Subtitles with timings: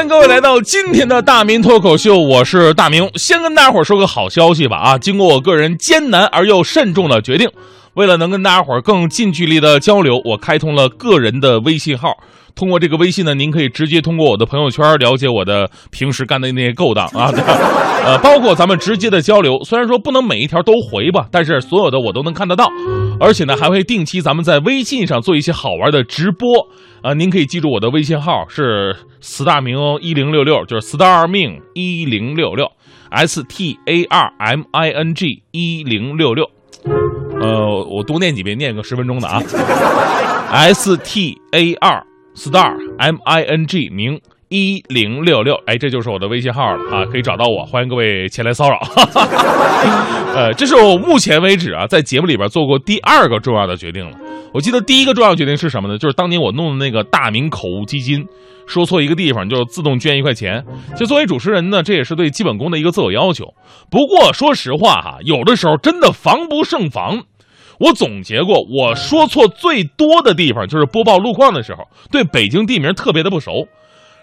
[0.00, 3.06] 欢迎各位来到今天的大明脱口秀，我是大明。
[3.16, 4.96] 先跟大家伙儿说个好消息吧啊！
[4.96, 7.46] 经过我个人艰难而又慎重的决定，
[7.92, 12.14] 为了能跟大家伙儿更近距离的交流，我开通了个人的微信号。
[12.54, 17.30] 通过这个微信呢，您可以直接通过我的朋友圈了解我的平时干的那些勾当啊，
[18.06, 19.62] 呃，包括咱们直接的交流。
[19.64, 22.70] 虽然说不能每一条都回吧，但是所有的我都能看得到，
[23.20, 26.48] 而且呢，还会定期咱们在微信上做一些好玩的直播
[27.02, 27.12] 啊。
[27.12, 32.66] 您可以记住我的微信号是 star 明一零六六，就是 star 命一零六六
[33.10, 36.48] ，s t a r m i n g 一零六六。
[37.42, 39.42] 呃，我多念几遍，念个十分钟的啊
[40.50, 44.18] ，s t a r star m i n g 明
[44.50, 48.80] 一零六六，哎，这就是我的微信号了啊，可以找到我，欢迎各位前来骚扰。
[50.34, 54.18] 呃，这是我目前为止啊，在节目里边做过第二个重要的决定了。
[54.52, 55.96] 我记得第一个重要决定是什么呢？
[55.96, 58.26] 就是当年我弄的那个大明口误基金，
[58.66, 60.64] 说错一个地方就自动捐一块钱。
[60.96, 63.44] 就作为主持人呢，这也是对基本功的一个自我要求。
[63.88, 67.22] 不过说实话哈，有的时候真的防不胜防。
[67.78, 73.68] 我总结过，我说错最多的地方就是播报路况的时候，对北京地名特别的不熟。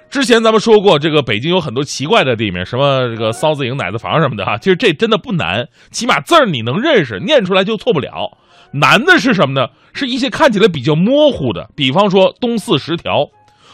[0.10, 4.58] 之前咱们说过，这个北京有很多奇怪的地名，什么这个骚子营、奶子房什么的哈。
[4.58, 8.38] 其实这真的不难，起码字儿你能认识，念出来就错不了。
[8.72, 9.68] 难的是什么呢？
[9.94, 13.28] 是一些看起来比较模糊的，比方说东四十条。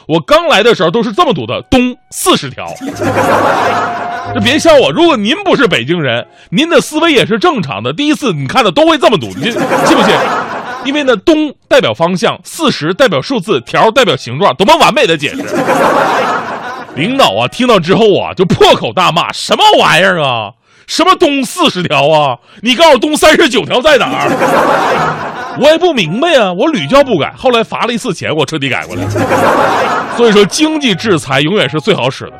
[0.07, 2.65] 我刚来的时候都是这么读的：东四十条。
[4.33, 7.93] 就别笑我，如果您不是北京人，您的思维也是正常的。
[7.93, 10.15] 第一次你看的都会这么读，你信不信？
[10.85, 15.43] 因为呢，东代表方向，四十代表数字，条代表形状，多么完美的解释！
[16.95, 20.51] 领导啊，听到之后啊，就破口大骂：什么玩意儿啊？
[20.85, 22.37] 什么东四十条啊？
[22.61, 25.57] 你告诉我东三十九条在哪儿？
[25.59, 29.09] 我也不明白呀，我屡教不改，后来罚了一次钱，我彻底改过来了。
[30.17, 32.33] 所以说，经济制裁永远是最好使的。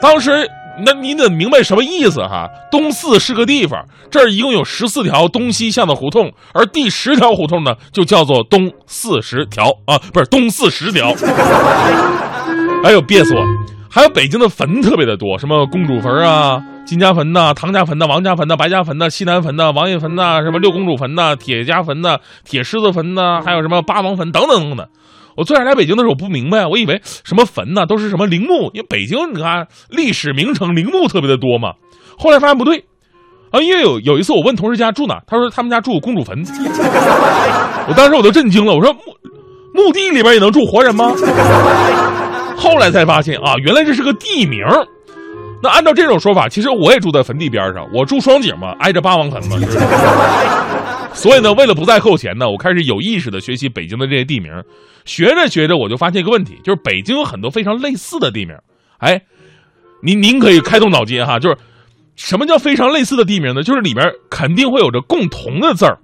[0.00, 0.48] 当时。
[0.84, 2.48] 那你得明白什么意思哈？
[2.70, 11.12] 东四是个地方，这儿一共有十四条东西向的胡同，而第十条胡同呢，就叫做东四十条啊，不是东四十条。
[12.82, 13.42] 哎呦，憋死我！
[13.90, 24.88] 还有北京的坟特别的多，什么公主坟啊、金家坟呐、唐家坟呐、王家坟呐、白家坟呐、西南坟呐、王爷坟呐、什么六公主坟呐、铁家坟呐、铁狮子坟呐，还有什么八王坟等等等等。
[25.36, 31.72] 我最开始来北京的时候，我不明白，我以为什么坟呢，都是什么陵墓，因为北京你看历史名城，陵墓特别的多嘛。
[32.18, 32.84] 后来发现不对，
[33.50, 36.42] 啊，因为有有一次我问同事家住哪，他说他们家住公主坟，
[37.88, 39.00] 我当时我都震惊了，我说墓
[39.74, 41.12] 墓地里边也能住活人吗？
[42.56, 44.60] 后来才发现啊，原来这是个地名。
[45.62, 49.56] 那按照这种说法，其实我也住在坟地边上，我住双井嘛，挨着八王坟嘛。
[51.14, 54.50] 所以呢，为了不再扣钱呢，我开始有意识的学习北京的这些地名。
[55.04, 58.56] 学着学着，我就发现一个问题，就是北京有很多非常类似的地名。
[58.98, 59.22] 哎，
[60.02, 61.56] 您您可以开动脑筋哈，就是
[62.16, 63.62] 什么叫非常类似的地名呢？
[63.62, 65.98] 就是里面肯定会有着共同的字儿。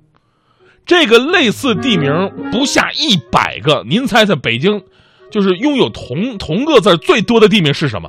[0.84, 2.10] 这个类似地名
[2.50, 4.82] 不下一百个，您猜猜北京
[5.30, 8.08] 就是拥有同同个字最多的地名是什么？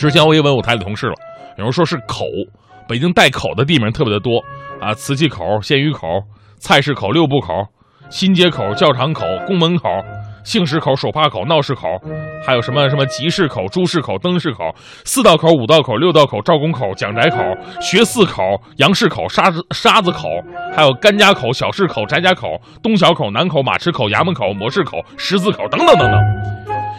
[0.00, 1.14] 之前我也问我台里同事了，
[1.58, 2.24] 有人说是口，
[2.88, 4.42] 北京带口的地名特别的多
[4.80, 6.06] 啊，瓷器口、鲜鱼口、
[6.58, 7.52] 菜市口、六部口。
[8.08, 9.88] 新街口、教场口、宫门口、
[10.42, 11.86] 杏石口、手帕口、闹市口，
[12.44, 14.64] 还有什么什么集市口、朱市口、灯市口、
[15.04, 17.38] 四道口、五道口、六道口、赵公口、蒋宅口、
[17.80, 18.42] 学寺口、
[18.78, 20.28] 杨市口、沙子沙子口，
[20.74, 22.48] 还有甘家口、小市口、翟家口、
[22.82, 26.20] 东小口、南口、马池口、衙门口、模式口、十字口等等等等。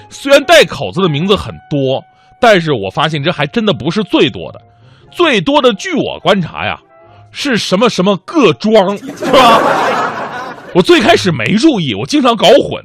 [0.10, 2.02] 虽然带口字的名字很多，
[2.42, 4.60] 但是我发现这还真的不是最多的，
[5.12, 6.78] 最多的，据我观察呀，
[7.32, 9.62] 是什么什么各庄，是吧？
[10.74, 12.84] 我最开始没注意，我经常搞混，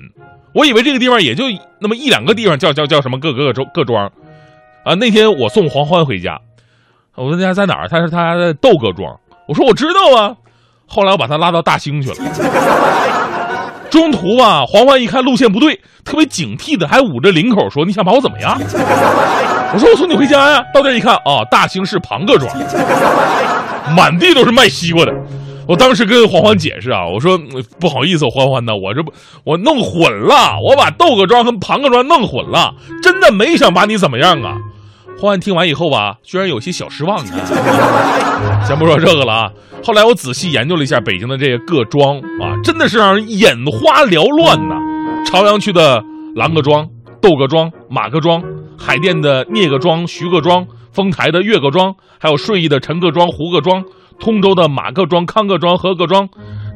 [0.52, 1.44] 我以为这个地方也就
[1.78, 4.06] 那么一两个地方叫叫叫什么各各庄各庄，
[4.84, 6.38] 啊，那天我送黄欢回家，
[7.14, 9.18] 我问他在哪儿，他说他在窦各庄，
[9.48, 10.36] 我说我知道啊，
[10.86, 12.16] 后来我把他拉到大兴去了，
[13.90, 18.56] 中途吧，黄欢一看路线不对，特别警惕的还捂着领口说你想把我怎么样？
[19.72, 22.50] 我说我送你回家呀，到这一看啊，大兴市庞各庄，
[23.96, 25.12] 满地都是卖西瓜的。
[25.66, 27.36] 我当时跟黄欢解释啊，我说
[27.80, 29.12] 不好意思，欢欢呐，我这不
[29.42, 32.72] 我弄混了，我把窦各庄和庞各庄弄混了，
[33.02, 34.56] 真的没想把你怎么样啊。
[35.18, 37.18] 欢欢听完以后吧，居然有些小失望。
[38.66, 39.50] 先不说这个了啊，
[39.82, 44.76] 后来我仔细研究了一下北京的这个各庄啊，真的是让人眼花缭乱呐。
[45.24, 46.02] 朝阳区的
[46.34, 46.86] 郎各庄、
[47.22, 48.42] 窦各庄、马各庄，
[48.78, 53.82] 海淀的聂各庄、徐各庄，丰台的岳各庄，还有顺义的陈各庄、胡各庄。
[54.18, 56.28] 通州的马各庄、康各庄、何各庄，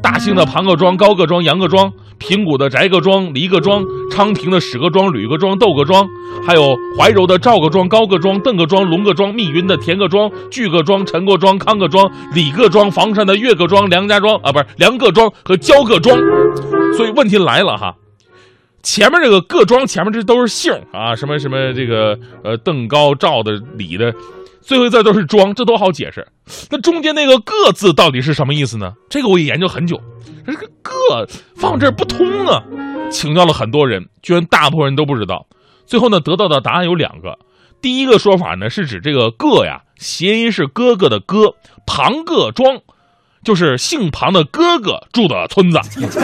[0.03, 6.07] 大兴的庞各庄、高各庄、杨各庄，平谷的翟各庄、黎各庄，昌平的史各庄、吕各庄、窦各庄，
[6.47, 16.19] 还有怀柔的赵各庄、高各庄、邓各庄、龙各庄，密云的田各庄、巨各庄、陈各庄、康各庄、李各庄，房山的岳各庄、梁家庄啊，不是梁各庄和焦各庄。
[16.97, 17.95] 所以问题来了哈。
[18.83, 24.11] 前面这个各庄前面这都是姓啊，什么什么这个呃邓高赵的李的，
[24.61, 26.27] 最后一字都是庄，这都好解释。
[26.71, 28.95] 那中间那个各字到底是什么意思呢？
[29.09, 30.01] 这个我也研究很久，
[30.47, 30.93] 这个各
[31.57, 32.63] 放这儿不通啊，
[33.11, 35.47] 请教了很多人，居然大部分人都不知道。
[35.87, 37.39] 最后呢，得到的答案有两个。
[37.83, 41.55] 第一个说法呢，是指这个各呀，谐音是哥哥的哥，
[41.87, 42.81] 庞各庄。
[43.43, 45.81] 就是姓庞的哥哥住的村子，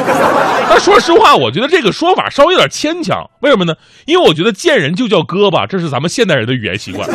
[0.69, 3.29] 但说实话，我觉得这个说法稍微有点牵强。
[3.41, 3.75] 为什么呢？
[4.05, 7.09] 因为我觉得见人就叫哥吧，这是咱们现代人的语言习惯。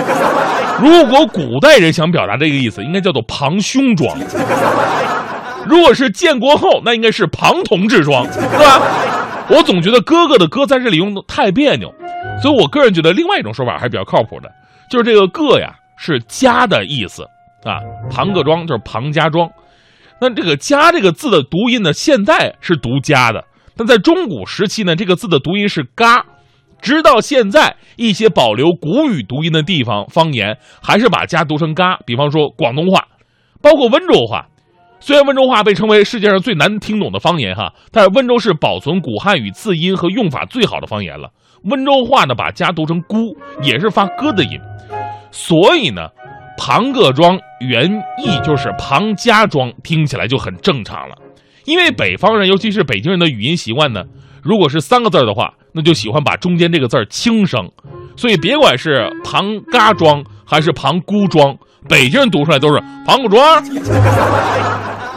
[0.81, 4.17] 如果古代人想表达这个意思，应该叫做庞兄庄。
[5.67, 8.81] 如果是建国后，那应该是庞同志庄，是吧？
[9.49, 11.93] 我总觉得哥哥的哥在这里用的太别扭，
[12.41, 14.49] 所以我个人觉得另外一种说法还比较靠谱的，
[14.89, 17.23] 就是这个个呀是家的意思
[17.63, 17.77] 啊，
[18.09, 19.47] 庞各庄就是庞家庄。
[20.21, 23.43] 那这个“家”这个字的读音呢，现在是读“家”的，
[23.75, 26.23] 但在中古时期呢，这个字的读音是“嘎”。
[26.79, 31.97] 直到现在，一些保留古语读音的地方方言还是把“家”读成“嘎”。
[32.05, 33.07] 比方说广东话，
[33.63, 34.45] 包括温州话。
[34.99, 41.31] 虽然温州话被称为世界上最难听懂的方言哈，但是温州是保存古汉语字音和用法最好的方言了。
[41.63, 44.59] 温州话呢，把“家”读成“姑”，也是发“哥”的音。
[45.31, 46.09] 所以呢。
[46.63, 51.15] 庞各庄原意就是庞家庄，听起来就很正常了。
[51.65, 54.03] 因为北方人，尤其是北京人的语音习惯呢，
[54.43, 57.67] 如果是三个字的话，那就喜欢把中间这个字儿轻声。
[58.15, 61.57] 所以别管是庞家庄还是庞姑庄，
[61.89, 63.43] 北京人读出来都是庞各庄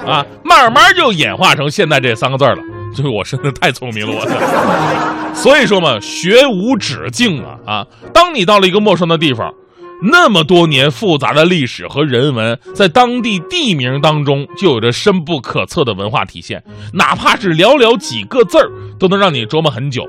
[0.06, 2.56] 啊，慢慢就演化成现在这三个字了。
[2.97, 5.35] 就是我真的太聪明了，我。
[5.35, 7.87] 所以说嘛，学无止境啊啊！
[8.14, 9.52] 当你到了一个陌生的地方。
[10.02, 16.62] 那么多年复杂的历史和人文，在当地地名当中就有着深不可测的文化体现，
[16.93, 20.05] 哪怕是寥寥几个字儿，都能让你琢磨很久。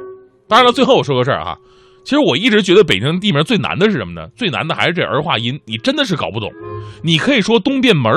[0.48, 1.58] 当然了，最后我说个事儿哈，
[2.04, 4.28] 其实我一直觉得北京地名最难的是什么呢？
[4.36, 6.52] 最难的还是这儿化音，你真的是搞不懂。
[7.02, 8.12] 你可以说东便门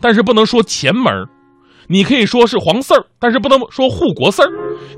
[0.00, 1.06] 但是不能说前门
[1.88, 4.48] 你可以说是黄四儿，但是不能说护国四儿；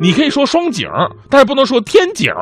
[0.01, 0.89] 你可以说双井，
[1.31, 2.33] 但是不能说天井；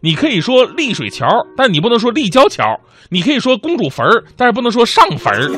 [0.00, 1.26] 你可以说立水桥，
[1.56, 2.64] 但是你不能说立交桥；
[3.10, 5.50] 你可以说公主坟儿，但是不能说上坟儿。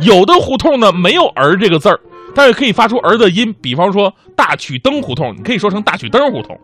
[0.00, 2.00] 有的胡同呢没有“儿”这个字儿，
[2.34, 6.58] 但是可以发出“儿”的音，比方说大曲灯胡同，你可以说成大曲灯胡同。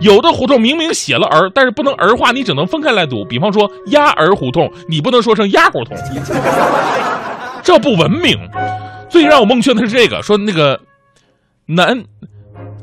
[0.00, 5.96] 有的胡同明明写了“儿”，但是不能儿化，你只能分开来读，比方说鸭儿胡同，你不能说成鸭胡同，
[7.62, 8.38] 这不文明。
[9.12, 10.80] 最让我蒙圈的是这个，说那个
[11.66, 12.02] 南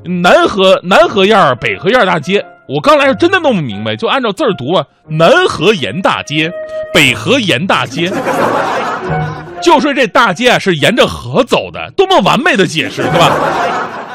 [0.05, 6.51] 南河南河沿儿北河沿儿大街，我刚来是真的弄不明白，就按照字儿读啊，南河沿大街，
[6.93, 8.11] 北河沿大街，
[9.59, 13.35] 就说这大街啊是沿着河走的，多么完美的解释，对吧？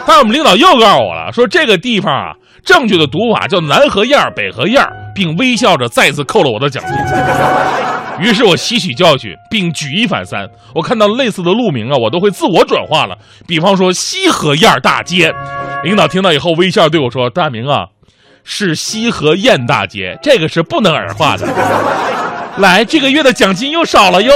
[0.07, 2.33] 但我们领导又告诉我了，说这个地方啊，
[2.65, 6.95] 正确的读法叫南河沿儿北河沿儿，并微笑着再次扣了我的奖金。
[8.21, 10.49] 于是我吸取教训，并举一反三。
[10.75, 13.19] 我看到类似的路名啊，我都会自我转化了。
[13.47, 15.35] 比方说西河沿大街，
[15.83, 17.87] 领导听到以后微笑对我说：“大明啊，
[18.45, 21.47] 是西河沿大街，这个是不能儿化的。
[22.59, 24.33] ”来，这个月的奖金又少了哟。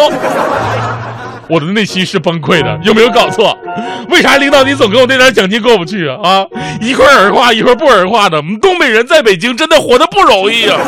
[1.48, 3.57] 我的内心是崩溃的，有没有搞错？
[4.10, 6.16] 为啥领导你总跟我那点奖金过不去啊？
[6.22, 6.46] 啊，
[6.80, 10.78] 一块儿耳化，一块儿不儿化的，我们东北人在北京真的活得不容易啊。